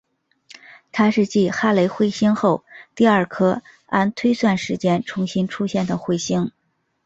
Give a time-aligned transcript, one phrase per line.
[0.91, 2.65] 它是继哈雷彗星后
[2.95, 6.49] 第二颗按推算时间重新出现的彗星。